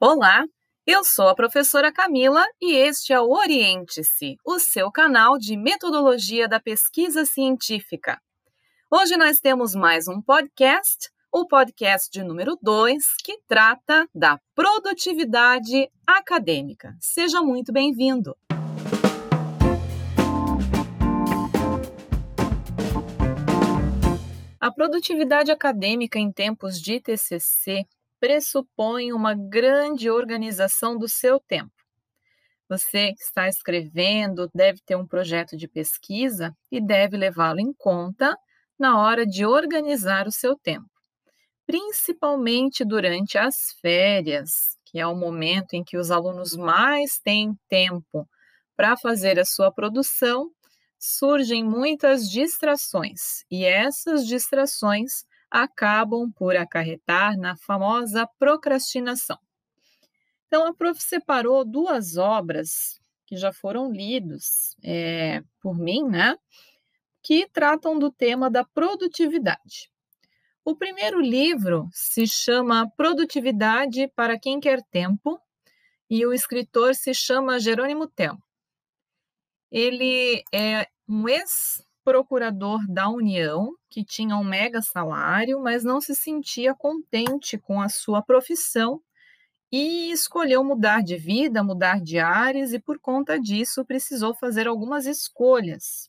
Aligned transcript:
Olá, 0.00 0.44
eu 0.86 1.02
sou 1.02 1.26
a 1.26 1.34
professora 1.34 1.92
Camila 1.92 2.44
e 2.62 2.72
este 2.72 3.12
é 3.12 3.20
o 3.20 3.32
Oriente-se, 3.32 4.36
o 4.46 4.60
seu 4.60 4.92
canal 4.92 5.36
de 5.36 5.56
metodologia 5.56 6.46
da 6.46 6.60
pesquisa 6.60 7.24
científica. 7.24 8.16
Hoje 8.88 9.16
nós 9.16 9.40
temos 9.40 9.74
mais 9.74 10.06
um 10.06 10.22
podcast, 10.22 11.10
o 11.32 11.48
podcast 11.48 12.08
de 12.12 12.22
número 12.22 12.56
2, 12.62 13.02
que 13.24 13.40
trata 13.48 14.08
da 14.14 14.38
produtividade 14.54 15.90
acadêmica. 16.06 16.96
Seja 17.00 17.42
muito 17.42 17.72
bem-vindo! 17.72 18.36
A 24.60 24.70
produtividade 24.70 25.50
acadêmica 25.50 26.20
em 26.20 26.30
tempos 26.30 26.80
de 26.80 27.00
TCC 27.00 27.84
pressupõe 28.20 29.12
uma 29.12 29.34
grande 29.34 30.10
organização 30.10 30.96
do 30.98 31.08
seu 31.08 31.40
tempo. 31.40 31.72
Você 32.68 33.14
que 33.14 33.22
está 33.22 33.48
escrevendo 33.48 34.50
deve 34.54 34.80
ter 34.84 34.96
um 34.96 35.06
projeto 35.06 35.56
de 35.56 35.66
pesquisa 35.66 36.54
e 36.70 36.80
deve 36.80 37.16
levá-lo 37.16 37.60
em 37.60 37.72
conta 37.72 38.36
na 38.78 39.00
hora 39.00 39.26
de 39.26 39.46
organizar 39.46 40.26
o 40.26 40.32
seu 40.32 40.56
tempo, 40.56 40.88
principalmente 41.66 42.84
durante 42.84 43.38
as 43.38 43.72
férias, 43.80 44.50
que 44.84 45.00
é 45.00 45.06
o 45.06 45.16
momento 45.16 45.74
em 45.74 45.82
que 45.82 45.96
os 45.96 46.10
alunos 46.10 46.54
mais 46.54 47.18
têm 47.18 47.54
tempo 47.68 48.28
para 48.76 48.96
fazer 48.96 49.38
a 49.38 49.44
sua 49.44 49.72
produção 49.72 50.50
surgem 50.98 51.64
muitas 51.64 52.28
distrações 52.28 53.44
e 53.50 53.64
essas 53.64 54.26
distrações 54.26 55.24
acabam 55.50 56.30
por 56.32 56.56
acarretar 56.56 57.36
na 57.36 57.56
famosa 57.56 58.26
procrastinação. 58.38 59.38
Então, 60.46 60.66
a 60.66 60.74
prof 60.74 61.00
separou 61.02 61.64
duas 61.64 62.16
obras 62.16 63.00
que 63.26 63.36
já 63.36 63.52
foram 63.52 63.92
lidos 63.92 64.74
é, 64.82 65.42
por 65.60 65.78
mim, 65.78 66.02
né? 66.04 66.34
Que 67.22 67.46
tratam 67.46 67.98
do 67.98 68.10
tema 68.10 68.50
da 68.50 68.64
produtividade. 68.64 69.90
O 70.64 70.74
primeiro 70.74 71.20
livro 71.20 71.88
se 71.92 72.26
chama 72.26 72.90
Produtividade 72.96 74.08
para 74.14 74.38
quem 74.38 74.60
quer 74.60 74.82
tempo 74.90 75.40
e 76.10 76.24
o 76.24 76.32
escritor 76.32 76.94
se 76.94 77.12
chama 77.12 77.60
Jerônimo 77.60 78.06
Telmo. 78.06 78.42
Ele 79.70 80.42
é 80.52 80.86
um 81.06 81.28
ex-procurador 82.08 82.80
da 82.88 83.08
União, 83.08 83.74
que 83.90 84.04
tinha 84.04 84.36
um 84.36 84.44
mega 84.44 84.80
salário, 84.80 85.60
mas 85.60 85.84
não 85.84 86.00
se 86.00 86.14
sentia 86.14 86.74
contente 86.74 87.58
com 87.58 87.80
a 87.80 87.88
sua 87.88 88.22
profissão 88.22 89.00
e 89.70 90.10
escolheu 90.10 90.64
mudar 90.64 91.02
de 91.02 91.16
vida, 91.16 91.62
mudar 91.62 92.00
de 92.00 92.18
ares, 92.18 92.72
e 92.72 92.78
por 92.78 92.98
conta 92.98 93.38
disso 93.38 93.84
precisou 93.84 94.34
fazer 94.34 94.66
algumas 94.66 95.06
escolhas. 95.06 96.08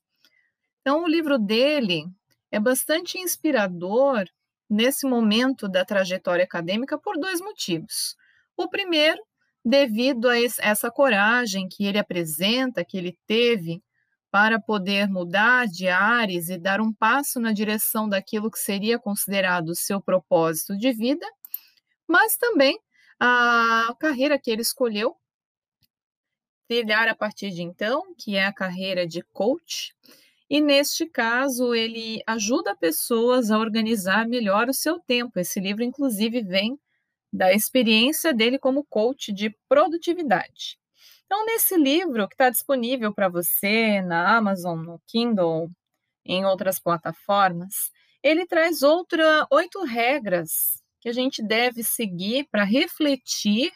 Então, 0.82 1.04
o 1.04 1.08
livro 1.08 1.38
dele 1.38 2.06
é 2.50 2.60
bastante 2.60 3.18
inspirador 3.18 4.26
nesse 4.70 5.06
momento 5.06 5.68
da 5.68 5.84
trajetória 5.84 6.46
acadêmica 6.46 6.98
por 6.98 7.18
dois 7.18 7.42
motivos. 7.42 8.16
O 8.56 8.70
primeiro 8.70 9.22
devido 9.66 10.30
a 10.30 10.38
essa 10.40 10.90
coragem 10.90 11.68
que 11.68 11.86
ele 11.86 12.00
apresenta, 12.00 12.86
que 12.86 12.98
ele 12.98 13.18
teve 13.28 13.84
para 14.32 14.60
poder 14.60 15.10
mudar 15.10 15.68
de 15.68 15.88
ares 15.88 16.50
e 16.50 16.58
dar 16.58 16.80
um 16.80 16.94
passo 16.94 17.40
na 17.40 17.52
direção 17.52 18.08
daquilo 18.08 18.52
que 18.52 18.60
seria 18.60 19.00
considerado 19.00 19.76
seu 19.76 20.00
propósito 20.00 20.78
de 20.78 20.92
vida, 20.92 21.26
mas 22.08 22.38
também 22.38 22.80
a 23.20 23.94
carreira 24.00 24.40
que 24.40 24.52
ele 24.52 24.62
escolheu 24.62 25.16
trilhar 26.68 27.08
a 27.08 27.16
partir 27.16 27.50
de 27.50 27.64
então, 27.64 28.14
que 28.16 28.36
é 28.36 28.46
a 28.46 28.54
carreira 28.54 29.08
de 29.08 29.24
coach. 29.34 29.92
E 30.48 30.62
neste 30.62 31.08
caso, 31.08 31.74
ele 31.74 32.22
ajuda 32.28 32.76
pessoas 32.76 33.50
a 33.50 33.58
organizar 33.58 34.28
melhor 34.28 34.70
o 34.70 34.74
seu 34.74 35.00
tempo. 35.00 35.40
Esse 35.40 35.60
livro, 35.60 35.84
inclusive, 35.84 36.44
vem 36.44 36.80
da 37.34 37.54
experiência 37.54 38.34
dele 38.34 38.58
como 38.58 38.84
coach 38.86 39.32
de 39.32 39.56
produtividade. 39.68 40.79
Então, 41.32 41.46
nesse 41.46 41.78
livro 41.78 42.28
que 42.28 42.34
está 42.34 42.50
disponível 42.50 43.14
para 43.14 43.30
você 43.30 44.02
na 44.02 44.36
Amazon, 44.36 44.80
no 44.80 45.00
Kindle, 45.06 45.70
em 46.26 46.44
outras 46.44 46.80
plataformas, 46.80 47.92
ele 48.24 48.48
traz 48.48 48.82
outra 48.82 49.46
oito 49.52 49.84
regras 49.84 50.82
que 51.00 51.08
a 51.08 51.14
gente 51.14 51.44
deve 51.44 51.84
seguir 51.84 52.48
para 52.50 52.64
refletir 52.64 53.72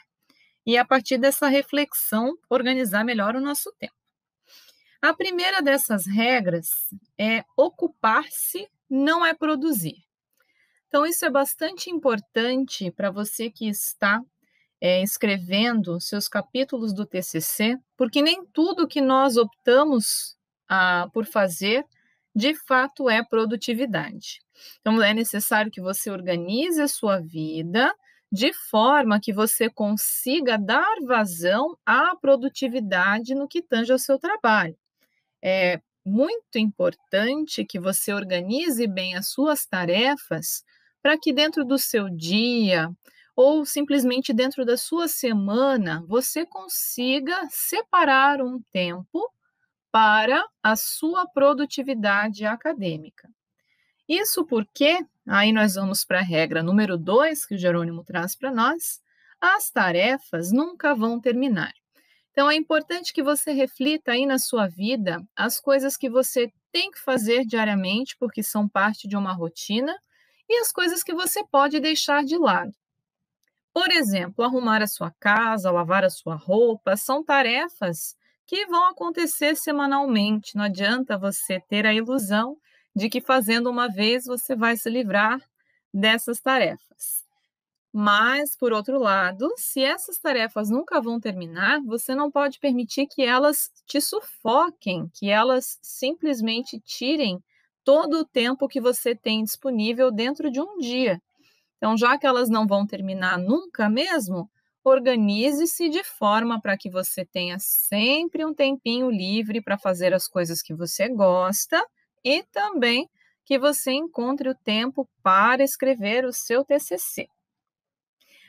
e, 0.66 0.80
a 0.80 0.84
partir 0.84 1.20
dessa 1.20 1.48
reflexão, 1.48 2.36
organizar 2.50 3.06
melhor 3.06 3.36
o 3.36 3.42
nosso 3.42 3.72
tempo. 3.74 3.94
A 5.00 5.14
primeira 5.14 5.62
dessas 5.62 6.08
regras 6.08 6.70
é 7.20 7.46
ocupar-se 7.56 8.68
não 8.90 9.24
é 9.24 9.32
produzir. 9.32 9.98
Então, 10.88 11.06
isso 11.06 11.24
é 11.24 11.30
bastante 11.30 11.92
importante 11.92 12.90
para 12.90 13.12
você 13.12 13.52
que 13.52 13.70
está 13.70 14.24
é, 14.86 15.02
escrevendo 15.02 15.98
seus 16.02 16.28
capítulos 16.28 16.94
do 16.94 17.06
TCC, 17.06 17.78
porque 17.96 18.22
nem 18.22 18.46
tudo 18.46 18.86
que 18.86 19.00
nós 19.00 19.38
optamos 19.38 20.36
a, 20.68 21.08
por 21.14 21.26
fazer 21.26 21.86
de 22.36 22.54
fato 22.54 23.10
é 23.10 23.24
produtividade. 23.24 24.42
Então, 24.82 25.02
é 25.02 25.14
necessário 25.14 25.72
que 25.72 25.80
você 25.80 26.12
organize 26.12 26.82
a 26.82 26.90
sua 26.90 27.22
vida 27.22 27.96
de 28.30 28.52
forma 28.52 29.22
que 29.22 29.32
você 29.32 29.70
consiga 29.70 30.58
dar 30.58 30.98
vazão 31.08 31.78
à 31.86 32.14
produtividade 32.18 33.34
no 33.34 33.48
que 33.48 33.62
tange 33.62 33.94
ao 33.94 34.00
seu 34.00 34.20
trabalho. 34.20 34.76
É 35.42 35.80
muito 36.06 36.58
importante 36.58 37.64
que 37.64 37.80
você 37.80 38.12
organize 38.12 38.86
bem 38.86 39.16
as 39.16 39.30
suas 39.30 39.66
tarefas 39.66 40.62
para 41.02 41.18
que 41.18 41.32
dentro 41.32 41.64
do 41.64 41.78
seu 41.78 42.10
dia 42.10 42.92
ou 43.36 43.66
simplesmente 43.66 44.34
dentro 44.34 44.66
da 44.66 44.78
sua 44.78 45.08
semana 45.08 46.04
você 46.08 46.46
consiga 46.46 47.48
separar 47.50 48.42
um 48.42 48.62
tempo 48.72 49.32
para 49.92 50.44
a 50.62 50.76
sua 50.76 51.28
produtividade 51.28 52.46
acadêmica. 52.46 53.30
Isso 54.08 54.46
porque, 54.46 55.00
aí 55.28 55.52
nós 55.52 55.76
vamos 55.76 56.04
para 56.04 56.20
a 56.20 56.24
regra 56.24 56.64
número 56.64 56.98
2 56.98 57.46
que 57.46 57.56
o 57.56 57.58
Jerônimo 57.58 58.04
traz 58.04 58.36
para 58.36 58.52
nós, 58.52 59.02
as 59.40 59.70
tarefas 59.70 60.52
nunca 60.52 60.96
vão 60.96 61.20
terminar. 61.20 61.74
Então 62.32 62.50
é 62.50 62.56
importante 62.56 63.14
que 63.14 63.22
você 63.22 63.52
reflita 63.52 64.14
aí 64.14 64.26
na 64.26 64.40
sua 64.40 64.68
vida 64.68 65.24
as 65.36 65.60
coisas 65.60 65.96
que 65.96 66.10
você 66.10 66.52
tem 66.72 66.90
que 66.90 67.00
fazer 67.00 67.46
diariamente, 67.46 68.18
porque 68.18 68.42
são 68.42 68.68
parte 68.68 69.08
de 69.08 69.16
uma 69.16 69.32
rotina, 69.32 69.96
e 70.50 70.60
as 70.60 70.72
coisas 70.72 71.04
que 71.04 71.14
você 71.14 71.46
pode 71.46 71.80
deixar 71.80 72.24
de 72.24 72.38
lado. 72.38 72.74
Por 73.74 73.92
exemplo, 73.92 74.44
arrumar 74.46 74.82
a 74.82 74.88
sua 74.88 75.12
casa, 75.20 75.72
lavar 75.72 76.04
a 76.06 76.10
sua 76.10 76.36
roupa, 76.36 76.96
são 76.96 77.24
tarefas 77.24 78.16
que 78.46 78.66
vão 78.68 78.90
acontecer 78.90 79.56
semanalmente. 79.56 80.56
Não 80.56 80.66
adianta 80.66 81.18
você 81.18 81.60
ter 81.68 81.86
a 81.86 81.94
ilusão 81.94 82.56
de 82.96 83.10
que 83.10 83.20
fazendo 83.22 83.70
uma 83.70 83.88
vez 83.90 84.26
você 84.26 84.56
vai 84.56 84.78
se 84.78 84.90
livrar 84.90 85.40
dessas 85.94 86.40
tarefas. 86.40 87.24
Mas, 87.94 88.56
por 88.58 88.74
outro 88.74 89.00
lado, 89.00 89.50
se 89.58 89.84
essas 89.84 90.18
tarefas 90.20 90.70
nunca 90.70 91.02
vão 91.02 91.20
terminar, 91.20 91.82
você 91.84 92.16
não 92.16 92.32
pode 92.32 92.60
permitir 92.60 93.08
que 93.08 93.24
elas 93.24 93.72
te 93.88 94.02
sufoquem, 94.02 95.10
que 95.14 95.30
elas 95.30 95.80
simplesmente 95.82 96.80
tirem 96.82 97.40
todo 97.84 98.20
o 98.20 98.26
tempo 98.26 98.68
que 98.68 98.82
você 98.82 99.16
tem 99.16 99.44
disponível 99.44 100.12
dentro 100.12 100.52
de 100.52 100.60
um 100.62 100.78
dia. 100.80 101.22
Então, 101.84 101.98
já 101.98 102.18
que 102.18 102.26
elas 102.26 102.50
não 102.50 102.66
vão 102.66 102.88
terminar 102.88 103.38
nunca 103.38 103.90
mesmo, 103.90 104.50
organize-se 104.86 105.90
de 105.90 106.02
forma 106.02 106.62
para 106.62 106.78
que 106.78 106.90
você 106.90 107.26
tenha 107.26 107.60
sempre 107.60 108.46
um 108.46 108.54
tempinho 108.54 109.12
livre 109.12 109.62
para 109.62 109.78
fazer 109.78 110.14
as 110.14 110.26
coisas 110.26 110.62
que 110.62 110.74
você 110.74 111.10
gosta 111.10 111.86
e 112.24 112.42
também 112.54 113.10
que 113.44 113.60
você 113.60 113.92
encontre 113.92 114.48
o 114.48 114.56
tempo 114.56 115.10
para 115.22 115.62
escrever 115.62 116.24
o 116.24 116.32
seu 116.32 116.64
TCC. 116.64 117.28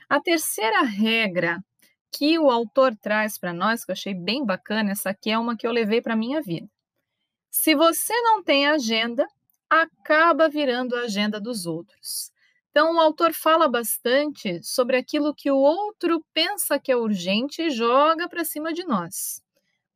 A 0.08 0.20
terceira 0.20 0.82
regra 0.82 1.58
que 2.12 2.38
o 2.38 2.48
autor 2.48 2.94
traz 2.94 3.36
para 3.36 3.52
nós, 3.52 3.84
que 3.84 3.90
eu 3.90 3.94
achei 3.94 4.14
bem 4.14 4.46
bacana, 4.46 4.92
essa 4.92 5.10
aqui 5.10 5.32
é 5.32 5.36
uma 5.36 5.56
que 5.56 5.66
eu 5.66 5.72
levei 5.72 6.00
para 6.00 6.14
minha 6.14 6.40
vida. 6.40 6.68
Se 7.50 7.74
você 7.74 8.14
não 8.22 8.44
tem 8.44 8.68
agenda, 8.68 9.26
acaba 9.68 10.48
virando 10.48 10.94
a 10.94 11.00
agenda 11.00 11.40
dos 11.40 11.66
outros. 11.66 12.32
Então, 12.74 12.96
o 12.96 13.00
autor 13.00 13.32
fala 13.32 13.68
bastante 13.68 14.60
sobre 14.64 14.96
aquilo 14.96 15.32
que 15.32 15.48
o 15.48 15.56
outro 15.56 16.24
pensa 16.34 16.76
que 16.76 16.90
é 16.90 16.96
urgente 16.96 17.62
e 17.62 17.70
joga 17.70 18.28
para 18.28 18.44
cima 18.44 18.72
de 18.72 18.84
nós. 18.84 19.40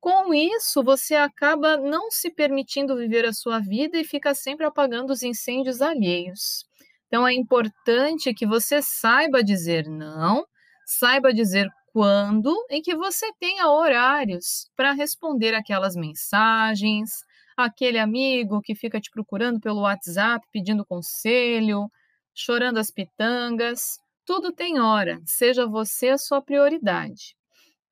Com 0.00 0.32
isso, 0.32 0.84
você 0.84 1.16
acaba 1.16 1.76
não 1.76 2.08
se 2.10 2.30
permitindo 2.30 2.96
viver 2.96 3.26
a 3.26 3.32
sua 3.32 3.58
vida 3.58 3.98
e 3.98 4.04
fica 4.04 4.32
sempre 4.34 4.64
apagando 4.64 5.12
os 5.12 5.24
incêndios 5.24 5.82
alheios. 5.82 6.64
Então, 7.08 7.26
é 7.26 7.32
importante 7.34 8.32
que 8.32 8.46
você 8.46 8.80
saiba 8.80 9.42
dizer 9.42 9.88
não, 9.88 10.46
Saiba 10.90 11.34
dizer 11.34 11.68
quando 11.92 12.54
em 12.70 12.80
que 12.80 12.96
você 12.96 13.30
tenha 13.38 13.68
horários 13.68 14.70
para 14.74 14.92
responder 14.92 15.54
aquelas 15.54 15.94
mensagens, 15.94 17.10
aquele 17.54 17.98
amigo 17.98 18.62
que 18.62 18.74
fica 18.74 18.98
te 18.98 19.10
procurando 19.10 19.60
pelo 19.60 19.82
WhatsApp 19.82 20.46
pedindo 20.50 20.86
conselho, 20.86 21.90
chorando 22.38 22.78
as 22.78 22.90
pitangas. 22.90 23.98
Tudo 24.24 24.52
tem 24.52 24.78
hora, 24.80 25.20
seja 25.26 25.66
você 25.66 26.10
a 26.10 26.18
sua 26.18 26.40
prioridade. 26.40 27.34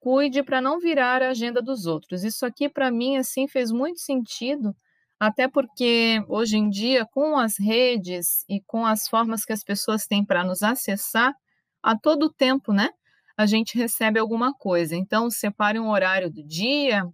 Cuide 0.01 0.43
para 0.43 0.61
não 0.61 0.79
virar 0.79 1.23
a 1.23 1.31
agenda 1.31 1.61
dos 1.61 1.87
outros. 1.87 2.23
Isso 2.25 2.47
aqui 2.47 2.69
para 2.69 2.91
mim 2.91 3.17
assim 3.17 3.49
fez 3.49 3.73
muito 3.73 4.01
sentido, 4.01 4.75
até 5.19 5.49
porque 5.49 6.23
hoje 6.29 6.57
em 6.59 6.71
dia 6.71 7.07
com 7.07 7.37
as 7.37 7.59
redes 7.59 8.45
e 8.49 8.61
com 8.67 8.87
as 8.87 9.09
formas 9.09 9.45
que 9.45 9.53
as 9.53 9.65
pessoas 9.65 10.07
têm 10.07 10.25
para 10.25 10.45
nos 10.45 10.63
acessar, 10.63 11.35
a 11.83 11.97
todo 11.99 12.33
tempo, 12.33 12.73
né? 12.73 12.91
A 13.37 13.47
gente 13.47 13.79
recebe 13.79 14.19
alguma 14.19 14.53
coisa. 14.55 14.97
Então 14.97 15.31
separe 15.31 15.79
um 15.79 15.91
horário 15.91 16.31
do 16.31 16.43
dia, 16.45 17.05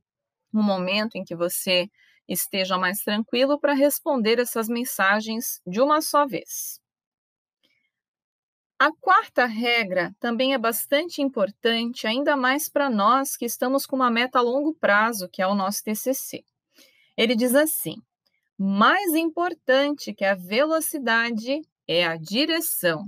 um 0.53 0.63
momento 0.63 1.17
em 1.17 1.25
que 1.25 1.37
você 1.37 1.89
esteja 2.29 2.79
mais 2.79 3.01
tranquilo 3.01 3.59
para 3.61 3.75
responder 3.75 4.39
essas 4.39 4.69
mensagens 4.69 5.61
de 5.67 5.81
uma 5.81 6.01
só 6.01 6.27
vez. 6.27 6.82
A 8.83 8.91
quarta 8.91 9.47
regra 9.47 10.13
também 10.19 10.55
é 10.55 10.59
bastante 10.59 11.23
importante, 11.23 12.05
ainda 12.05 12.37
mais 12.37 12.69
para 12.69 12.91
nós 12.91 13.37
que 13.37 13.45
estamos 13.45 13.87
com 13.87 13.95
uma 13.95 14.11
meta 14.11 14.41
a 14.41 14.43
longo 14.43 14.75
prazo, 14.75 15.29
que 15.29 15.41
é 15.41 15.47
o 15.47 15.55
nosso 15.55 15.85
TCC. 15.85 16.43
Ele 17.17 17.37
diz 17.37 17.55
assim: 17.55 17.95
mais 18.59 19.15
importante 19.15 20.13
que 20.13 20.25
a 20.25 20.35
velocidade 20.35 21.63
é 21.87 22.05
a 22.05 22.17
direção. 22.17 23.07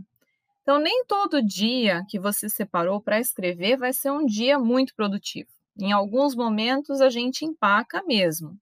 Então, 0.62 0.78
nem 0.78 1.04
todo 1.06 1.44
dia 1.44 2.04
que 2.08 2.20
você 2.20 2.48
separou 2.48 3.00
para 3.00 3.18
escrever 3.18 3.76
vai 3.76 3.92
ser 3.92 4.12
um 4.12 4.24
dia 4.24 4.60
muito 4.60 4.94
produtivo. 4.94 5.50
Em 5.76 5.90
alguns 5.90 6.36
momentos 6.36 7.00
a 7.00 7.10
gente 7.10 7.44
empaca 7.44 8.00
mesmo. 8.06 8.56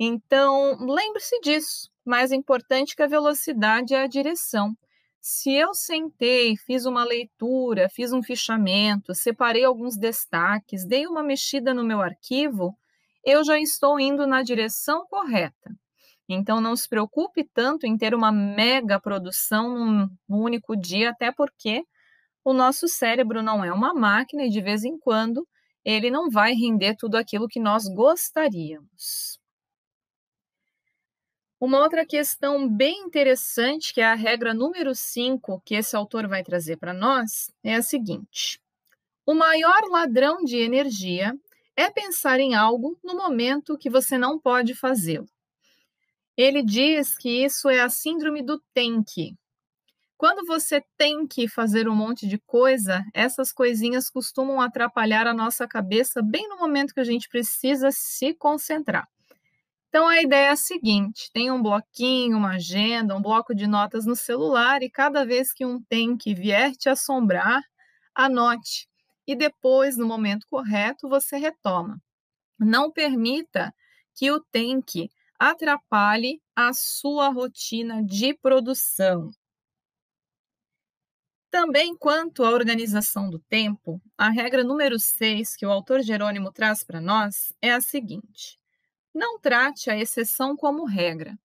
Então, 0.00 0.76
lembre-se 0.80 1.38
disso. 1.42 1.88
Mais 2.04 2.32
importante 2.32 2.96
que 2.96 3.04
a 3.04 3.06
velocidade 3.06 3.94
é 3.94 4.02
a 4.02 4.08
direção. 4.08 4.76
Se 5.20 5.52
eu 5.52 5.74
sentei, 5.74 6.56
fiz 6.56 6.86
uma 6.86 7.04
leitura, 7.04 7.88
fiz 7.90 8.12
um 8.12 8.22
fichamento, 8.22 9.14
separei 9.14 9.64
alguns 9.64 9.96
destaques, 9.96 10.86
dei 10.86 11.06
uma 11.06 11.22
mexida 11.22 11.74
no 11.74 11.84
meu 11.84 12.00
arquivo, 12.00 12.76
eu 13.24 13.44
já 13.44 13.58
estou 13.58 14.00
indo 14.00 14.26
na 14.26 14.42
direção 14.42 15.06
correta. 15.06 15.70
Então, 16.28 16.60
não 16.60 16.76
se 16.76 16.88
preocupe 16.88 17.44
tanto 17.44 17.86
em 17.86 17.98
ter 17.98 18.14
uma 18.14 18.30
mega 18.32 19.00
produção 19.00 19.68
num 19.74 20.08
único 20.28 20.76
dia, 20.76 21.10
até 21.10 21.32
porque 21.32 21.84
o 22.44 22.52
nosso 22.52 22.88
cérebro 22.88 23.42
não 23.42 23.64
é 23.64 23.72
uma 23.72 23.92
máquina 23.92 24.44
e 24.44 24.50
de 24.50 24.60
vez 24.60 24.84
em 24.84 24.98
quando 24.98 25.46
ele 25.84 26.10
não 26.10 26.30
vai 26.30 26.52
render 26.54 26.94
tudo 26.96 27.16
aquilo 27.16 27.48
que 27.48 27.60
nós 27.60 27.84
gostaríamos. 27.88 29.39
Uma 31.60 31.80
outra 31.80 32.06
questão 32.06 32.66
bem 32.66 33.02
interessante, 33.02 33.92
que 33.92 34.00
é 34.00 34.06
a 34.06 34.14
regra 34.14 34.54
número 34.54 34.94
5 34.94 35.60
que 35.62 35.74
esse 35.74 35.94
autor 35.94 36.26
vai 36.26 36.42
trazer 36.42 36.78
para 36.78 36.94
nós, 36.94 37.50
é 37.62 37.74
a 37.74 37.82
seguinte: 37.82 38.58
o 39.26 39.34
maior 39.34 39.82
ladrão 39.90 40.42
de 40.42 40.56
energia 40.56 41.38
é 41.76 41.90
pensar 41.90 42.40
em 42.40 42.54
algo 42.54 42.98
no 43.04 43.14
momento 43.14 43.76
que 43.76 43.90
você 43.90 44.16
não 44.16 44.38
pode 44.38 44.74
fazê-lo. 44.74 45.28
Ele 46.34 46.62
diz 46.62 47.14
que 47.18 47.44
isso 47.44 47.68
é 47.68 47.80
a 47.80 47.90
síndrome 47.90 48.42
do 48.42 48.58
tem 48.72 49.02
que. 49.02 49.36
Quando 50.16 50.46
você 50.46 50.82
tem 50.96 51.26
que 51.26 51.46
fazer 51.46 51.86
um 51.86 51.94
monte 51.94 52.26
de 52.26 52.38
coisa, 52.38 53.04
essas 53.12 53.52
coisinhas 53.52 54.08
costumam 54.08 54.62
atrapalhar 54.62 55.26
a 55.26 55.34
nossa 55.34 55.68
cabeça 55.68 56.22
bem 56.22 56.48
no 56.48 56.56
momento 56.56 56.94
que 56.94 57.00
a 57.00 57.04
gente 57.04 57.28
precisa 57.28 57.90
se 57.92 58.32
concentrar. 58.32 59.06
Então 59.90 60.06
a 60.06 60.22
ideia 60.22 60.46
é 60.46 60.50
a 60.50 60.56
seguinte: 60.56 61.30
tem 61.32 61.50
um 61.50 61.60
bloquinho, 61.60 62.36
uma 62.38 62.52
agenda, 62.54 63.14
um 63.16 63.20
bloco 63.20 63.54
de 63.54 63.66
notas 63.66 64.06
no 64.06 64.14
celular, 64.14 64.82
e 64.82 64.88
cada 64.90 65.26
vez 65.26 65.52
que 65.52 65.66
um 65.66 65.82
tem 65.82 66.16
que 66.16 66.32
vier 66.32 66.72
te 66.76 66.88
assombrar, 66.88 67.60
anote. 68.14 68.88
E 69.26 69.34
depois, 69.36 69.96
no 69.96 70.06
momento 70.06 70.46
correto, 70.48 71.08
você 71.08 71.36
retoma. 71.36 72.00
Não 72.58 72.90
permita 72.92 73.74
que 74.14 74.30
o 74.30 74.40
tem 74.40 74.80
que 74.80 75.10
atrapalhe 75.38 76.40
a 76.54 76.72
sua 76.72 77.28
rotina 77.30 78.02
de 78.04 78.34
produção. 78.34 79.30
Também 81.50 81.96
quanto 81.96 82.44
à 82.44 82.50
organização 82.50 83.28
do 83.28 83.40
tempo, 83.40 84.00
a 84.16 84.30
regra 84.30 84.62
número 84.62 85.00
6 85.00 85.56
que 85.56 85.66
o 85.66 85.70
autor 85.70 86.00
Jerônimo 86.00 86.52
traz 86.52 86.84
para 86.84 87.00
nós 87.00 87.52
é 87.60 87.72
a 87.72 87.80
seguinte: 87.80 88.60
não 89.14 89.38
trate 89.38 89.90
a 89.90 89.98
exceção 89.98 90.56
como 90.56 90.84
regra. 90.84 91.38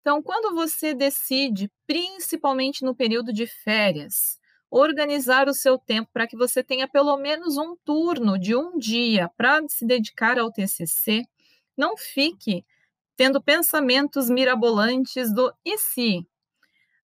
Então, 0.00 0.22
quando 0.22 0.54
você 0.54 0.94
decide, 0.94 1.70
principalmente 1.86 2.84
no 2.84 2.94
período 2.94 3.32
de 3.32 3.46
férias, 3.46 4.38
organizar 4.70 5.48
o 5.48 5.54
seu 5.54 5.78
tempo 5.78 6.10
para 6.12 6.26
que 6.26 6.36
você 6.36 6.62
tenha 6.62 6.88
pelo 6.88 7.16
menos 7.16 7.56
um 7.56 7.76
turno 7.84 8.38
de 8.38 8.54
um 8.54 8.78
dia 8.78 9.30
para 9.36 9.60
se 9.68 9.86
dedicar 9.86 10.38
ao 10.38 10.52
TCC, 10.52 11.24
não 11.76 11.96
fique 11.96 12.64
tendo 13.16 13.42
pensamentos 13.42 14.30
mirabolantes 14.30 15.32
do 15.32 15.52
e 15.64 15.76
se? 15.78 16.26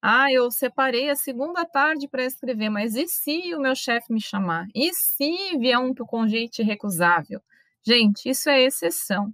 Ah, 0.01 0.31
eu 0.31 0.51
separei 0.51 1.11
a 1.11 1.17
segunda 1.17 1.65
tarde 1.65 2.07
para 2.07 2.25
escrever, 2.25 2.69
mas 2.69 2.95
e 2.95 3.09
se 3.09 3.55
o 3.55 3.61
meu 3.61 3.75
chefe 3.75 4.13
me 4.13 4.21
chamar? 4.21 4.67
E 4.75 4.93
se 4.93 5.59
vier 5.59 5.79
um 5.79 5.95
convite 5.95 6.63
recusável? 6.63 7.41
Gente, 7.83 8.29
isso 8.29 8.51
é 8.51 8.63
exceção. 8.63 9.33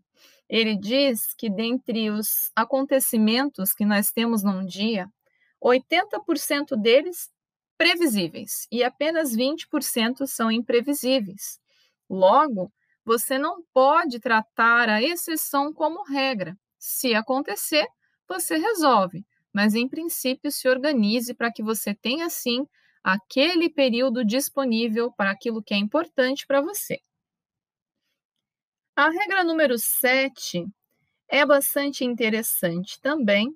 Ele 0.50 0.76
diz 0.76 1.32
que 1.38 1.48
dentre 1.48 2.10
os 2.10 2.50
acontecimentos 2.56 3.72
que 3.72 3.84
nós 3.84 4.10
temos 4.10 4.42
num 4.42 4.66
dia, 4.66 5.06
80% 5.62 6.76
deles 6.76 7.30
previsíveis 7.78 8.66
e 8.70 8.82
apenas 8.82 9.30
20% 9.34 10.26
são 10.26 10.50
imprevisíveis. 10.50 11.60
Logo, 12.10 12.72
você 13.04 13.38
não 13.38 13.62
pode 13.72 14.18
tratar 14.18 14.88
a 14.88 15.00
exceção 15.00 15.72
como 15.72 16.02
regra. 16.02 16.56
Se 16.80 17.14
acontecer, 17.14 17.86
você 18.28 18.56
resolve, 18.56 19.24
mas 19.52 19.76
em 19.76 19.88
princípio 19.88 20.50
se 20.50 20.68
organize 20.68 21.32
para 21.32 21.52
que 21.52 21.62
você 21.62 21.94
tenha 21.94 22.28
sim 22.28 22.66
aquele 23.04 23.70
período 23.70 24.24
disponível 24.24 25.12
para 25.12 25.30
aquilo 25.30 25.62
que 25.62 25.74
é 25.74 25.76
importante 25.76 26.44
para 26.44 26.60
você. 26.60 26.98
A 28.96 29.08
regra 29.08 29.44
número 29.44 29.78
7 29.78 30.66
é 31.28 31.46
bastante 31.46 32.04
interessante 32.04 33.00
também, 33.00 33.54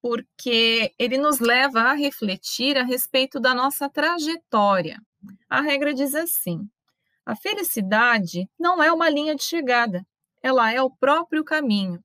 porque 0.00 0.92
ele 0.98 1.16
nos 1.16 1.40
leva 1.40 1.80
a 1.80 1.92
refletir 1.94 2.76
a 2.76 2.84
respeito 2.84 3.40
da 3.40 3.54
nossa 3.54 3.88
trajetória. 3.88 5.00
A 5.48 5.60
regra 5.60 5.94
diz 5.94 6.14
assim: 6.14 6.68
a 7.24 7.34
felicidade 7.36 8.48
não 8.58 8.82
é 8.82 8.92
uma 8.92 9.08
linha 9.08 9.34
de 9.34 9.42
chegada, 9.42 10.06
ela 10.42 10.72
é 10.72 10.82
o 10.82 10.90
próprio 10.90 11.44
caminho. 11.44 12.02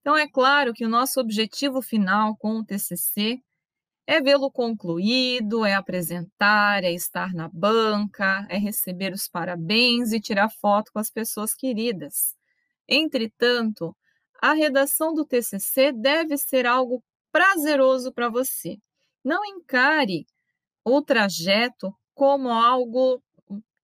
Então, 0.00 0.16
é 0.16 0.28
claro 0.28 0.72
que 0.72 0.84
o 0.84 0.88
nosso 0.88 1.20
objetivo 1.20 1.80
final 1.80 2.36
com 2.36 2.58
o 2.58 2.64
TCC 2.64 3.40
é 4.10 4.20
vê-lo 4.20 4.50
concluído, 4.50 5.64
é 5.64 5.72
apresentar, 5.72 6.82
é 6.82 6.90
estar 6.90 7.32
na 7.32 7.48
banca, 7.48 8.44
é 8.50 8.58
receber 8.58 9.12
os 9.12 9.28
parabéns 9.28 10.12
e 10.12 10.20
tirar 10.20 10.50
foto 10.50 10.90
com 10.92 10.98
as 10.98 11.08
pessoas 11.08 11.54
queridas. 11.54 12.34
Entretanto, 12.88 13.96
a 14.42 14.52
redação 14.52 15.14
do 15.14 15.24
TCC 15.24 15.92
deve 15.92 16.36
ser 16.36 16.66
algo 16.66 17.04
prazeroso 17.30 18.12
para 18.12 18.28
você. 18.28 18.78
Não 19.22 19.44
encare 19.44 20.26
o 20.84 21.00
trajeto 21.00 21.94
como 22.12 22.50
algo 22.50 23.22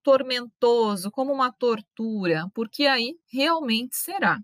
tormentoso, 0.02 1.09
como 1.12 1.33
uma 1.33 1.52
tortura, 1.52 2.50
porque 2.52 2.87
aí 2.87 3.16
realmente 3.33 3.95
será. 3.95 4.40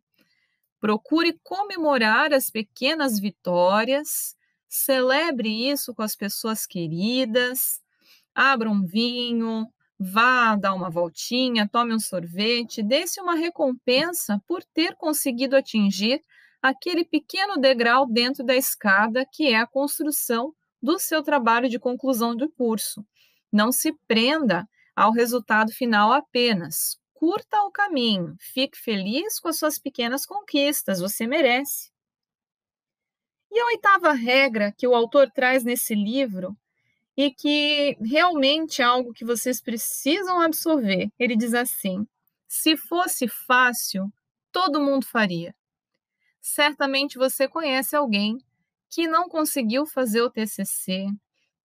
Procure 0.78 1.40
comemorar 1.42 2.32
as 2.32 2.50
pequenas 2.50 3.18
vitórias 3.18 4.36
Celebre 4.74 5.68
isso 5.70 5.94
com 5.94 6.00
as 6.00 6.16
pessoas 6.16 6.64
queridas, 6.64 7.78
abra 8.34 8.70
um 8.70 8.86
vinho, 8.86 9.66
vá 9.98 10.56
dar 10.56 10.72
uma 10.72 10.88
voltinha, 10.88 11.68
tome 11.68 11.94
um 11.94 12.00
sorvete, 12.00 12.82
dê-se 12.82 13.20
uma 13.20 13.34
recompensa 13.34 14.42
por 14.48 14.64
ter 14.64 14.96
conseguido 14.96 15.56
atingir 15.56 16.22
aquele 16.62 17.04
pequeno 17.04 17.58
degrau 17.58 18.06
dentro 18.06 18.42
da 18.42 18.56
escada 18.56 19.26
que 19.30 19.48
é 19.48 19.56
a 19.56 19.66
construção 19.66 20.54
do 20.82 20.98
seu 20.98 21.22
trabalho 21.22 21.68
de 21.68 21.78
conclusão 21.78 22.34
do 22.34 22.48
curso. 22.48 23.04
Não 23.52 23.70
se 23.70 23.92
prenda 24.08 24.66
ao 24.96 25.12
resultado 25.12 25.70
final 25.70 26.14
apenas. 26.14 26.98
Curta 27.12 27.60
o 27.60 27.70
caminho, 27.70 28.34
fique 28.40 28.78
feliz 28.78 29.38
com 29.38 29.48
as 29.48 29.58
suas 29.58 29.78
pequenas 29.78 30.24
conquistas, 30.24 30.98
você 30.98 31.26
merece. 31.26 31.91
E 33.54 33.60
a 33.60 33.66
oitava 33.66 34.12
regra 34.12 34.72
que 34.72 34.88
o 34.88 34.94
autor 34.94 35.30
traz 35.30 35.62
nesse 35.62 35.94
livro 35.94 36.56
e 37.14 37.30
que 37.30 37.98
realmente 38.00 38.80
é 38.80 38.84
algo 38.86 39.12
que 39.12 39.26
vocês 39.26 39.60
precisam 39.60 40.40
absorver. 40.40 41.10
Ele 41.18 41.36
diz 41.36 41.52
assim: 41.52 42.06
se 42.48 42.78
fosse 42.78 43.28
fácil, 43.28 44.10
todo 44.50 44.80
mundo 44.80 45.04
faria. 45.04 45.54
Certamente 46.40 47.18
você 47.18 47.46
conhece 47.46 47.94
alguém 47.94 48.38
que 48.88 49.06
não 49.06 49.28
conseguiu 49.28 49.84
fazer 49.84 50.22
o 50.22 50.30
TCC, 50.30 51.08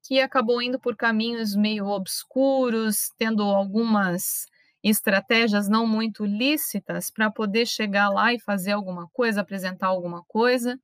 que 0.04 0.20
acabou 0.20 0.62
indo 0.62 0.78
por 0.78 0.94
caminhos 0.94 1.56
meio 1.56 1.86
obscuros, 1.88 3.12
tendo 3.18 3.44
algumas 3.44 4.46
estratégias 4.84 5.70
não 5.70 5.88
muito 5.88 6.26
lícitas 6.26 7.10
para 7.10 7.32
poder 7.32 7.66
chegar 7.66 8.10
lá 8.10 8.34
e 8.34 8.40
fazer 8.40 8.74
alguma 8.74 9.08
coisa, 9.08 9.40
apresentar 9.40 9.88
alguma 9.88 10.22
coisa. 10.26 10.78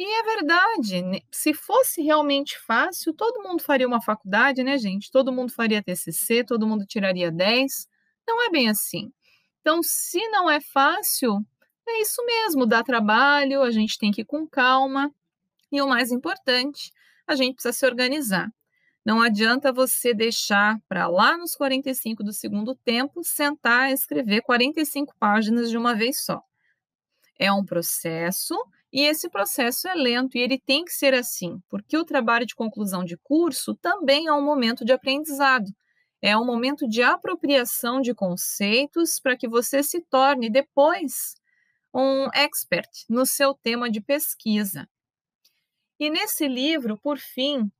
E 0.00 0.02
é 0.02 0.22
verdade, 0.22 1.02
né? 1.02 1.18
se 1.30 1.52
fosse 1.52 2.00
realmente 2.00 2.58
fácil, 2.58 3.12
todo 3.12 3.42
mundo 3.42 3.62
faria 3.62 3.86
uma 3.86 4.00
faculdade, 4.00 4.64
né, 4.64 4.78
gente? 4.78 5.10
Todo 5.10 5.30
mundo 5.30 5.52
faria 5.52 5.82
TCC, 5.82 6.42
todo 6.42 6.66
mundo 6.66 6.86
tiraria 6.86 7.30
10. 7.30 7.86
Não 8.26 8.42
é 8.42 8.48
bem 8.48 8.70
assim. 8.70 9.12
Então, 9.60 9.82
se 9.82 10.26
não 10.28 10.50
é 10.50 10.58
fácil, 10.58 11.44
é 11.86 12.00
isso 12.00 12.24
mesmo, 12.24 12.64
dá 12.64 12.82
trabalho, 12.82 13.60
a 13.60 13.70
gente 13.70 13.98
tem 13.98 14.10
que 14.10 14.22
ir 14.22 14.24
com 14.24 14.48
calma. 14.48 15.14
E 15.70 15.82
o 15.82 15.86
mais 15.86 16.10
importante, 16.10 16.90
a 17.26 17.34
gente 17.34 17.56
precisa 17.56 17.74
se 17.74 17.84
organizar. 17.84 18.50
Não 19.04 19.20
adianta 19.20 19.70
você 19.70 20.14
deixar 20.14 20.80
para 20.88 21.08
lá 21.08 21.36
nos 21.36 21.54
45 21.54 22.24
do 22.24 22.32
segundo 22.32 22.74
tempo 22.74 23.22
sentar 23.22 23.90
e 23.90 23.92
escrever 23.92 24.40
45 24.40 25.14
páginas 25.18 25.68
de 25.68 25.76
uma 25.76 25.94
vez 25.94 26.24
só. 26.24 26.42
É 27.38 27.52
um 27.52 27.66
processo 27.66 28.56
e 28.92 29.02
esse 29.02 29.30
processo 29.30 29.86
é 29.86 29.94
lento 29.94 30.36
e 30.36 30.40
ele 30.40 30.58
tem 30.58 30.84
que 30.84 30.92
ser 30.92 31.14
assim, 31.14 31.60
porque 31.68 31.96
o 31.96 32.04
trabalho 32.04 32.44
de 32.44 32.54
conclusão 32.54 33.04
de 33.04 33.16
curso 33.16 33.74
também 33.76 34.26
é 34.26 34.32
um 34.32 34.42
momento 34.42 34.84
de 34.84 34.92
aprendizado. 34.92 35.70
É 36.22 36.36
um 36.36 36.44
momento 36.44 36.86
de 36.86 37.02
apropriação 37.02 38.00
de 38.00 38.12
conceitos 38.14 39.18
para 39.20 39.36
que 39.36 39.48
você 39.48 39.82
se 39.82 40.02
torne 40.02 40.50
depois 40.50 41.34
um 41.94 42.28
expert 42.34 42.90
no 43.08 43.24
seu 43.24 43.54
tema 43.54 43.90
de 43.90 44.00
pesquisa. 44.00 44.88
E 45.98 46.10
nesse 46.10 46.46
livro, 46.46 46.98
por 46.98 47.18
fim, 47.18 47.70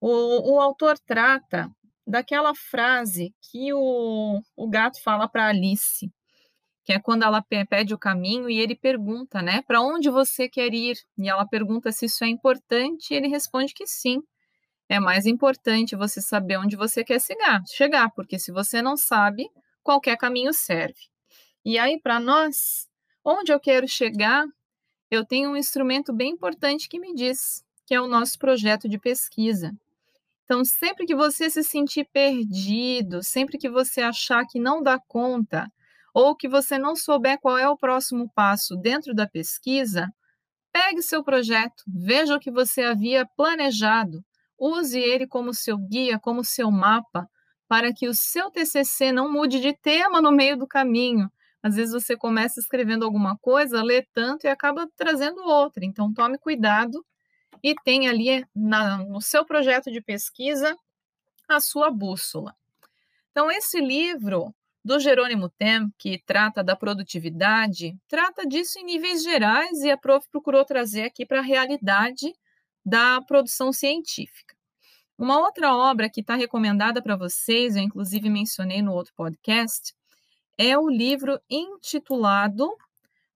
o, 0.00 0.54
o 0.54 0.60
autor 0.60 0.98
trata 0.98 1.70
daquela 2.06 2.54
frase 2.54 3.34
que 3.50 3.72
o, 3.72 4.40
o 4.56 4.68
gato 4.68 5.02
fala 5.02 5.28
para 5.28 5.48
Alice, 5.48 6.10
que 6.88 6.94
é 6.94 6.98
quando 6.98 7.22
ela 7.22 7.42
pede 7.42 7.92
o 7.92 7.98
caminho 7.98 8.48
e 8.48 8.58
ele 8.58 8.74
pergunta, 8.74 9.42
né, 9.42 9.60
para 9.60 9.78
onde 9.82 10.08
você 10.08 10.48
quer 10.48 10.72
ir? 10.72 10.96
E 11.18 11.28
ela 11.28 11.46
pergunta 11.46 11.92
se 11.92 12.06
isso 12.06 12.24
é 12.24 12.28
importante 12.28 13.10
e 13.10 13.14
ele 13.14 13.28
responde 13.28 13.74
que 13.74 13.86
sim. 13.86 14.22
É 14.88 14.98
mais 14.98 15.26
importante 15.26 15.94
você 15.94 16.22
saber 16.22 16.56
onde 16.56 16.76
você 16.76 17.04
quer 17.04 17.20
chegar, 17.20 17.60
chegar, 17.66 18.10
porque 18.14 18.38
se 18.38 18.50
você 18.50 18.80
não 18.80 18.96
sabe, 18.96 19.50
qualquer 19.82 20.16
caminho 20.16 20.50
serve. 20.54 21.10
E 21.62 21.78
aí 21.78 22.00
para 22.00 22.18
nós, 22.18 22.88
onde 23.22 23.52
eu 23.52 23.60
quero 23.60 23.86
chegar, 23.86 24.46
eu 25.10 25.26
tenho 25.26 25.50
um 25.50 25.58
instrumento 25.58 26.10
bem 26.10 26.32
importante 26.32 26.88
que 26.88 26.98
me 26.98 27.14
diz, 27.14 27.62
que 27.84 27.94
é 27.94 28.00
o 28.00 28.08
nosso 28.08 28.38
projeto 28.38 28.88
de 28.88 28.98
pesquisa. 28.98 29.72
Então, 30.46 30.64
sempre 30.64 31.04
que 31.04 31.14
você 31.14 31.50
se 31.50 31.62
sentir 31.62 32.08
perdido, 32.10 33.22
sempre 33.22 33.58
que 33.58 33.68
você 33.68 34.00
achar 34.00 34.46
que 34.46 34.58
não 34.58 34.82
dá 34.82 34.98
conta, 34.98 35.70
ou 36.18 36.34
que 36.34 36.48
você 36.48 36.76
não 36.76 36.96
souber 36.96 37.38
qual 37.38 37.56
é 37.56 37.68
o 37.68 37.76
próximo 37.76 38.28
passo 38.34 38.74
dentro 38.74 39.14
da 39.14 39.24
pesquisa, 39.24 40.12
pegue 40.72 41.00
seu 41.00 41.22
projeto, 41.22 41.84
veja 41.86 42.34
o 42.34 42.40
que 42.40 42.50
você 42.50 42.82
havia 42.82 43.24
planejado, 43.36 44.24
use 44.58 44.98
ele 44.98 45.28
como 45.28 45.54
seu 45.54 45.78
guia, 45.78 46.18
como 46.18 46.42
seu 46.42 46.72
mapa, 46.72 47.30
para 47.68 47.94
que 47.94 48.08
o 48.08 48.14
seu 48.14 48.50
TCC 48.50 49.12
não 49.12 49.30
mude 49.30 49.60
de 49.60 49.72
tema 49.72 50.20
no 50.20 50.32
meio 50.32 50.56
do 50.56 50.66
caminho. 50.66 51.30
Às 51.62 51.76
vezes 51.76 51.94
você 51.94 52.16
começa 52.16 52.58
escrevendo 52.58 53.04
alguma 53.04 53.38
coisa, 53.38 53.80
lê 53.80 54.02
tanto 54.12 54.44
e 54.44 54.48
acaba 54.48 54.88
trazendo 54.96 55.40
outra. 55.42 55.84
Então, 55.84 56.12
tome 56.12 56.36
cuidado 56.36 57.06
e 57.62 57.76
tem 57.84 58.08
ali 58.08 58.44
na, 58.52 58.98
no 59.04 59.20
seu 59.20 59.44
projeto 59.44 59.88
de 59.88 60.00
pesquisa 60.00 60.76
a 61.48 61.60
sua 61.60 61.92
bússola. 61.92 62.56
Então, 63.30 63.48
esse 63.52 63.80
livro 63.80 64.52
do 64.88 64.98
Jerônimo 64.98 65.50
Tem, 65.50 65.92
que 65.98 66.18
trata 66.24 66.64
da 66.64 66.74
produtividade, 66.74 67.94
trata 68.08 68.46
disso 68.46 68.78
em 68.78 68.84
níveis 68.84 69.22
gerais 69.22 69.82
e 69.82 69.90
a 69.90 69.98
prof 69.98 70.26
procurou 70.30 70.64
trazer 70.64 71.02
aqui 71.02 71.26
para 71.26 71.40
a 71.40 71.42
realidade 71.42 72.32
da 72.82 73.20
produção 73.20 73.70
científica. 73.70 74.56
Uma 75.18 75.40
outra 75.40 75.76
obra 75.76 76.08
que 76.08 76.22
está 76.22 76.36
recomendada 76.36 77.02
para 77.02 77.16
vocês, 77.16 77.76
eu 77.76 77.82
inclusive 77.82 78.30
mencionei 78.30 78.80
no 78.80 78.94
outro 78.94 79.12
podcast, 79.14 79.94
é 80.56 80.78
o 80.78 80.88
livro 80.88 81.38
intitulado 81.50 82.66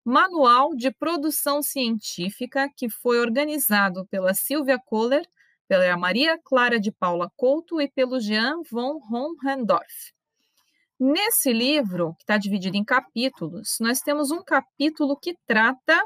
Manual 0.02 0.74
de 0.74 0.90
Produção 0.90 1.62
Científica, 1.62 2.66
que 2.74 2.88
foi 2.88 3.20
organizado 3.20 4.06
pela 4.06 4.32
Silvia 4.32 4.78
Kohler, 4.78 5.28
pela 5.68 5.98
Maria 5.98 6.38
Clara 6.42 6.80
de 6.80 6.90
Paula 6.90 7.30
Couto 7.36 7.78
e 7.78 7.90
pelo 7.90 8.18
Jean 8.20 8.62
von 8.70 8.98
Hohendorf. 9.12 10.14
Nesse 11.04 11.52
livro, 11.52 12.14
que 12.14 12.22
está 12.22 12.38
dividido 12.38 12.76
em 12.76 12.84
capítulos, 12.84 13.78
nós 13.80 13.98
temos 14.02 14.30
um 14.30 14.40
capítulo 14.40 15.16
que 15.16 15.36
trata 15.44 16.00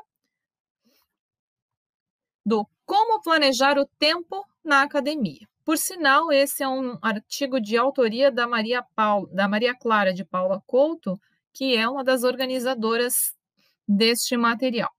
do 2.42 2.66
como 2.86 3.20
planejar 3.20 3.78
o 3.78 3.84
tempo 3.98 4.42
na 4.64 4.80
academia. 4.80 5.46
Por 5.66 5.76
sinal, 5.76 6.32
esse 6.32 6.62
é 6.62 6.68
um 6.68 6.96
artigo 7.02 7.60
de 7.60 7.76
autoria 7.76 8.32
da 8.32 8.46
Maria, 8.46 8.82
Paula, 8.94 9.28
da 9.34 9.46
Maria 9.46 9.74
Clara 9.74 10.14
de 10.14 10.24
Paula 10.24 10.62
Couto, 10.66 11.20
que 11.52 11.76
é 11.76 11.86
uma 11.86 12.02
das 12.02 12.24
organizadoras 12.24 13.34
deste 13.86 14.34
material. 14.34 14.90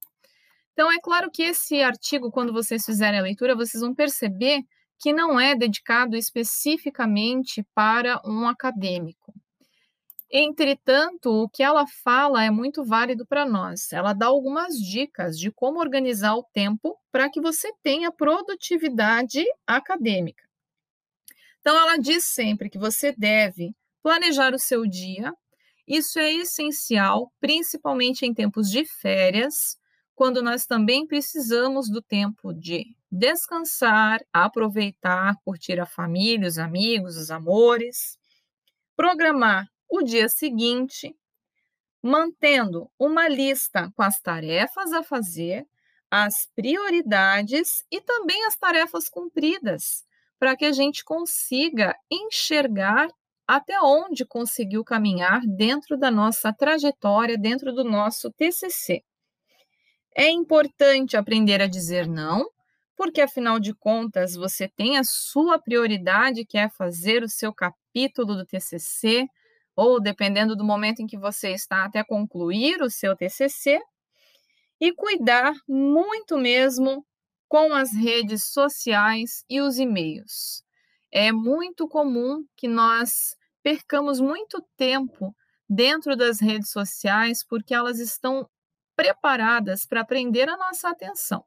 Então, 0.73 0.91
é 0.91 0.99
claro 1.01 1.31
que 1.31 1.41
esse 1.41 1.81
artigo, 1.81 2.29
quando 2.29 2.53
vocês 2.53 2.85
fizerem 2.85 3.19
a 3.19 3.23
leitura, 3.23 3.55
vocês 3.55 3.81
vão 3.81 3.95
perceber 3.95 4.61
que 4.99 5.11
não 5.11 5.39
é 5.39 5.55
dedicado 5.55 6.15
especificamente 6.15 7.65
para 7.73 8.21
um 8.23 8.47
acadêmico. 8.47 9.33
Entretanto, 10.29 11.29
o 11.31 11.49
que 11.49 11.63
ela 11.63 11.85
fala 12.03 12.43
é 12.43 12.49
muito 12.49 12.83
válido 12.83 13.25
para 13.25 13.45
nós. 13.45 13.91
Ela 13.93 14.13
dá 14.13 14.25
algumas 14.27 14.75
dicas 14.75 15.39
de 15.39 15.51
como 15.51 15.79
organizar 15.79 16.35
o 16.35 16.43
tempo 16.43 16.97
para 17.11 17.29
que 17.29 17.39
você 17.39 17.71
tenha 17.81 18.11
produtividade 18.11 19.43
acadêmica. 19.65 20.43
Então, 21.59 21.77
ela 21.77 21.97
diz 21.97 22.25
sempre 22.25 22.69
que 22.69 22.77
você 22.77 23.13
deve 23.13 23.73
planejar 24.01 24.53
o 24.53 24.59
seu 24.59 24.85
dia 24.85 25.33
isso 25.87 26.19
é 26.19 26.33
essencial, 26.33 27.31
principalmente 27.39 28.25
em 28.25 28.33
tempos 28.33 28.69
de 28.69 28.83
férias, 28.85 29.77
quando 30.13 30.43
nós 30.43 30.65
também 30.65 31.07
precisamos 31.07 31.89
do 31.89 32.01
tempo 32.01 32.53
de 32.53 32.93
descansar, 33.09 34.19
aproveitar, 34.33 35.35
curtir 35.45 35.79
a 35.79 35.85
família, 35.85 36.45
os 36.47 36.57
amigos, 36.57 37.15
os 37.15 37.31
amores, 37.31 38.17
programar 38.97 39.65
o 39.89 40.01
dia 40.01 40.29
seguinte, 40.29 41.15
mantendo 42.01 42.89
uma 42.97 43.27
lista 43.27 43.91
com 43.95 44.01
as 44.01 44.19
tarefas 44.19 44.93
a 44.93 45.03
fazer, 45.03 45.67
as 46.09 46.47
prioridades 46.55 47.85
e 47.91 47.99
também 48.01 48.45
as 48.45 48.55
tarefas 48.55 49.09
cumpridas, 49.09 50.05
para 50.39 50.55
que 50.55 50.65
a 50.65 50.71
gente 50.71 51.03
consiga 51.03 51.95
enxergar 52.09 53.09
até 53.47 53.79
onde 53.81 54.25
conseguiu 54.25 54.83
caminhar 54.83 55.41
dentro 55.45 55.97
da 55.97 56.11
nossa 56.11 56.51
trajetória, 56.53 57.37
dentro 57.37 57.73
do 57.73 57.83
nosso 57.83 58.31
TCC. 58.31 59.03
É 60.15 60.29
importante 60.29 61.15
aprender 61.15 61.61
a 61.61 61.67
dizer 61.67 62.07
não, 62.07 62.49
porque 62.95 63.21
afinal 63.21 63.59
de 63.59 63.73
contas 63.73 64.35
você 64.35 64.67
tem 64.67 64.97
a 64.97 65.03
sua 65.03 65.59
prioridade, 65.59 66.43
que 66.45 66.57
é 66.57 66.67
fazer 66.67 67.23
o 67.23 67.29
seu 67.29 67.53
capítulo 67.53 68.35
do 68.35 68.45
TCC, 68.45 69.27
ou 69.77 70.01
dependendo 70.01 70.55
do 70.55 70.63
momento 70.63 71.01
em 71.01 71.07
que 71.07 71.17
você 71.17 71.51
está, 71.51 71.85
até 71.85 72.03
concluir 72.03 72.81
o 72.81 72.89
seu 72.89 73.15
TCC, 73.15 73.79
e 74.81 74.91
cuidar 74.91 75.53
muito 75.67 76.35
mesmo 76.35 77.05
com 77.47 77.73
as 77.73 77.93
redes 77.93 78.43
sociais 78.45 79.45
e 79.47 79.61
os 79.61 79.77
e-mails. 79.77 80.63
É 81.11 81.31
muito 81.31 81.87
comum 81.87 82.43
que 82.55 82.67
nós 82.67 83.35
percamos 83.61 84.19
muito 84.19 84.61
tempo 84.75 85.33
dentro 85.69 86.15
das 86.15 86.41
redes 86.41 86.71
sociais 86.71 87.43
porque 87.43 87.73
elas 87.73 87.99
estão 87.99 88.49
preparadas 88.95 89.85
para 89.85 90.03
prender 90.03 90.49
a 90.49 90.57
nossa 90.57 90.89
atenção. 90.89 91.45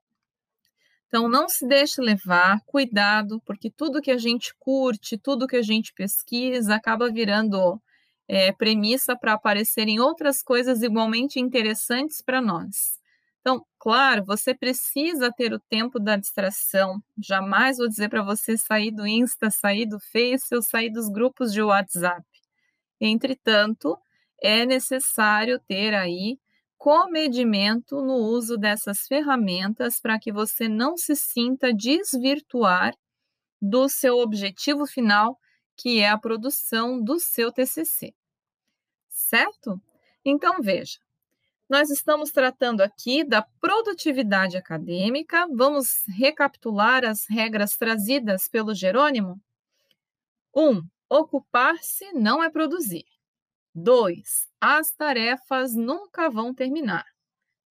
Então, 1.08 1.28
não 1.28 1.48
se 1.48 1.66
deixe 1.66 2.00
levar, 2.00 2.60
cuidado, 2.64 3.42
porque 3.44 3.68
tudo 3.68 4.00
que 4.00 4.12
a 4.12 4.18
gente 4.18 4.54
curte, 4.56 5.18
tudo 5.18 5.48
que 5.48 5.56
a 5.56 5.62
gente 5.62 5.92
pesquisa, 5.92 6.76
acaba 6.76 7.10
virando 7.10 7.80
é, 8.32 8.52
premissa 8.52 9.16
para 9.16 9.32
aparecerem 9.32 9.98
outras 9.98 10.40
coisas 10.40 10.84
igualmente 10.84 11.40
interessantes 11.40 12.22
para 12.22 12.40
nós. 12.40 12.96
Então, 13.40 13.66
claro, 13.76 14.24
você 14.24 14.54
precisa 14.54 15.32
ter 15.32 15.52
o 15.52 15.58
tempo 15.58 15.98
da 15.98 16.14
distração. 16.14 17.02
Jamais 17.18 17.78
vou 17.78 17.88
dizer 17.88 18.08
para 18.08 18.22
você 18.22 18.56
sair 18.56 18.92
do 18.92 19.04
Insta, 19.04 19.50
sair 19.50 19.84
do 19.84 19.98
Face 19.98 20.54
ou 20.54 20.62
sair 20.62 20.90
dos 20.90 21.08
grupos 21.08 21.52
de 21.52 21.60
WhatsApp. 21.60 22.24
Entretanto, 23.00 23.98
é 24.40 24.64
necessário 24.64 25.58
ter 25.66 25.92
aí 25.92 26.38
comedimento 26.78 28.00
no 28.00 28.14
uso 28.14 28.56
dessas 28.56 29.08
ferramentas 29.08 29.98
para 29.98 30.20
que 30.20 30.30
você 30.30 30.68
não 30.68 30.96
se 30.96 31.16
sinta 31.16 31.74
desvirtuar 31.74 32.94
do 33.60 33.88
seu 33.88 34.18
objetivo 34.18 34.86
final, 34.86 35.36
que 35.80 35.98
é 35.98 36.10
a 36.10 36.18
produção 36.18 37.02
do 37.02 37.18
seu 37.18 37.50
TCC. 37.50 38.14
Certo? 39.08 39.80
Então, 40.22 40.60
veja, 40.60 40.98
nós 41.66 41.88
estamos 41.88 42.30
tratando 42.30 42.82
aqui 42.82 43.24
da 43.24 43.40
produtividade 43.40 44.58
acadêmica. 44.58 45.48
Vamos 45.50 46.04
recapitular 46.06 47.02
as 47.02 47.24
regras 47.26 47.78
trazidas 47.78 48.46
pelo 48.46 48.74
Jerônimo? 48.74 49.40
1. 50.54 50.68
Um, 50.68 50.86
ocupar-se 51.08 52.12
não 52.12 52.42
é 52.42 52.50
produzir. 52.50 53.06
2. 53.74 54.50
As 54.60 54.92
tarefas 54.92 55.74
nunca 55.74 56.28
vão 56.28 56.52
terminar. 56.52 57.06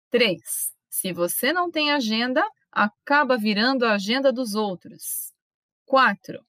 3. 0.10 0.74
Se 0.90 1.14
você 1.14 1.54
não 1.54 1.70
tem 1.70 1.92
agenda, 1.92 2.44
acaba 2.72 3.38
virando 3.38 3.86
a 3.86 3.94
agenda 3.94 4.34
dos 4.34 4.56
outros. 4.56 5.32
4. 5.86 6.44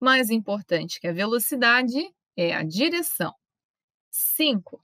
Mais 0.00 0.30
importante 0.30 0.98
que 0.98 1.06
a 1.06 1.12
velocidade 1.12 2.10
é 2.34 2.54
a 2.54 2.62
direção. 2.62 3.34
5. 4.10 4.82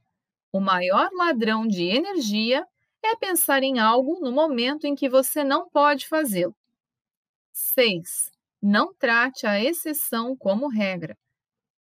O 0.53 0.61
maior 0.61 1.11
ladrão 1.13 1.67
de 1.67 1.85
energia 1.85 2.67
é 3.03 3.17
pensar 3.17 3.63
em 3.63 3.79
algo 3.79 4.21
no 4.21 4.31
momento 4.31 4.87
em 4.87 4.95
que 4.95 5.09
você 5.09 5.43
não 5.43 5.69
pode 5.69 6.07
fazê-lo. 6.07 6.55
6. 7.53 8.31
Não 8.61 8.93
trate 8.93 9.47
a 9.47 9.59
exceção 9.63 10.37
como 10.37 10.69
regra. 10.69 11.17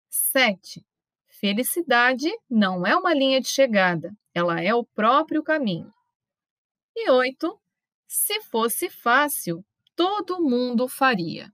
7. 0.08 0.84
Felicidade 1.28 2.30
não 2.48 2.86
é 2.86 2.96
uma 2.96 3.12
linha 3.12 3.40
de 3.40 3.48
chegada, 3.48 4.16
ela 4.32 4.62
é 4.62 4.74
o 4.74 4.84
próprio 4.84 5.42
caminho. 5.42 5.92
E 6.94 7.10
8. 7.10 7.60
Se 8.06 8.40
fosse 8.42 8.88
fácil, 8.88 9.62
todo 9.94 10.42
mundo 10.42 10.88
faria. 10.88 11.52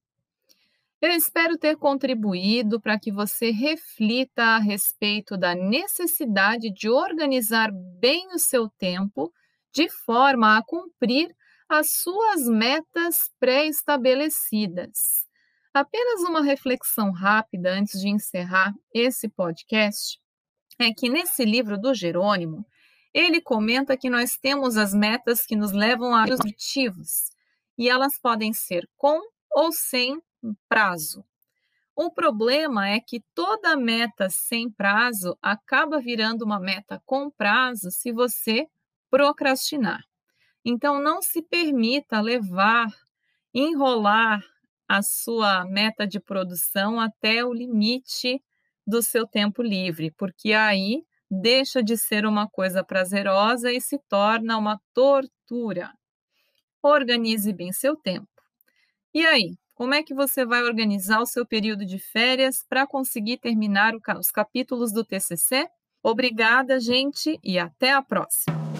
Eu 1.02 1.10
espero 1.10 1.58
ter 1.58 1.76
contribuído 1.76 2.80
para 2.80 2.96
que 2.96 3.10
você 3.10 3.50
reflita 3.50 4.44
a 4.44 4.58
respeito 4.58 5.36
da 5.36 5.52
necessidade 5.52 6.72
de 6.72 6.88
organizar 6.88 7.72
bem 7.98 8.28
o 8.32 8.38
seu 8.38 8.68
tempo 8.78 9.32
de 9.74 9.88
forma 9.88 10.56
a 10.56 10.62
cumprir 10.62 11.34
as 11.68 11.94
suas 11.94 12.46
metas 12.46 13.16
pré-estabelecidas. 13.40 15.26
Apenas 15.74 16.20
uma 16.20 16.40
reflexão 16.40 17.10
rápida 17.10 17.72
antes 17.72 18.00
de 18.00 18.08
encerrar 18.08 18.72
esse 18.94 19.28
podcast 19.28 20.20
é 20.78 20.92
que 20.96 21.10
nesse 21.10 21.44
livro 21.44 21.76
do 21.76 21.92
Jerônimo, 21.92 22.64
ele 23.12 23.40
comenta 23.40 23.96
que 23.96 24.08
nós 24.08 24.36
temos 24.36 24.76
as 24.76 24.94
metas 24.94 25.44
que 25.44 25.56
nos 25.56 25.72
levam 25.72 26.14
a 26.14 26.22
objetivos 26.22 27.32
e 27.76 27.88
elas 27.88 28.20
podem 28.20 28.52
ser 28.52 28.88
com 28.96 29.20
ou 29.50 29.72
sem 29.72 30.16
prazo. 30.68 31.24
O 31.94 32.10
problema 32.10 32.88
é 32.88 33.00
que 33.00 33.22
toda 33.34 33.76
meta 33.76 34.28
sem 34.30 34.70
prazo 34.70 35.36
acaba 35.42 36.00
virando 36.00 36.42
uma 36.44 36.58
meta 36.58 37.02
com 37.04 37.30
prazo 37.30 37.90
se 37.90 38.12
você 38.12 38.66
procrastinar. 39.10 40.02
Então, 40.64 41.02
não 41.02 41.20
se 41.20 41.42
permita 41.42 42.20
levar, 42.20 42.88
enrolar 43.54 44.42
a 44.88 45.02
sua 45.02 45.64
meta 45.64 46.06
de 46.06 46.20
produção 46.20 47.00
até 47.00 47.44
o 47.44 47.52
limite 47.52 48.42
do 48.86 49.02
seu 49.02 49.26
tempo 49.26 49.62
livre, 49.62 50.12
porque 50.18 50.52
aí 50.52 51.02
deixa 51.30 51.82
de 51.82 51.96
ser 51.96 52.26
uma 52.26 52.48
coisa 52.48 52.84
prazerosa 52.84 53.72
e 53.72 53.80
se 53.80 53.98
torna 54.08 54.58
uma 54.58 54.80
tortura. 54.94 55.92
Organize 56.82 57.52
bem 57.52 57.72
seu 57.72 57.96
tempo. 57.96 58.28
E 59.14 59.24
aí, 59.26 59.56
como 59.82 59.94
é 59.94 60.02
que 60.04 60.14
você 60.14 60.46
vai 60.46 60.62
organizar 60.62 61.18
o 61.18 61.26
seu 61.26 61.44
período 61.44 61.84
de 61.84 61.98
férias 61.98 62.64
para 62.68 62.86
conseguir 62.86 63.38
terminar 63.38 63.92
os 64.16 64.30
capítulos 64.30 64.92
do 64.92 65.04
TCC? 65.04 65.66
Obrigada, 66.00 66.78
gente, 66.78 67.36
e 67.42 67.58
até 67.58 67.92
a 67.92 68.00
próxima! 68.00 68.71